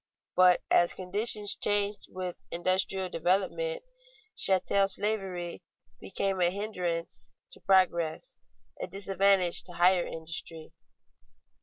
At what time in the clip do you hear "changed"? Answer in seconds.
1.55-2.07